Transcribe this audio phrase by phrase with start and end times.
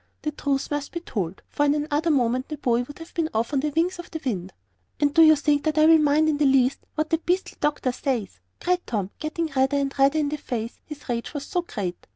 [0.23, 3.53] The truth must be told, for in another moment the boy would have been off
[3.53, 4.51] on the wings of the wind.
[4.99, 7.91] "And do you think that I will mind in the least what that beastly doctor
[7.91, 12.07] says?" cried Tom, getting redder and redder in the face, his rage was so great.